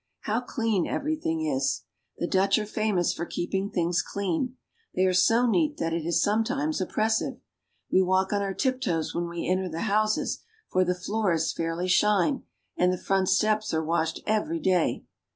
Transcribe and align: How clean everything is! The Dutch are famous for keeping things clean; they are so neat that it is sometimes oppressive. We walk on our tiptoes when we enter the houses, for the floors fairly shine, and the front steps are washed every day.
How 0.21 0.41
clean 0.41 0.87
everything 0.87 1.45
is! 1.45 1.83
The 2.17 2.25
Dutch 2.25 2.57
are 2.57 2.65
famous 2.65 3.13
for 3.13 3.23
keeping 3.23 3.69
things 3.69 4.01
clean; 4.01 4.57
they 4.95 5.05
are 5.05 5.13
so 5.13 5.45
neat 5.45 5.77
that 5.77 5.93
it 5.93 6.07
is 6.07 6.23
sometimes 6.23 6.81
oppressive. 6.81 7.39
We 7.91 8.01
walk 8.01 8.33
on 8.33 8.41
our 8.41 8.55
tiptoes 8.55 9.13
when 9.13 9.29
we 9.29 9.47
enter 9.47 9.69
the 9.69 9.81
houses, 9.81 10.41
for 10.71 10.83
the 10.83 10.95
floors 10.95 11.53
fairly 11.53 11.87
shine, 11.87 12.41
and 12.75 12.91
the 12.91 12.97
front 12.97 13.29
steps 13.29 13.75
are 13.75 13.85
washed 13.85 14.21
every 14.25 14.59
day. 14.59 15.05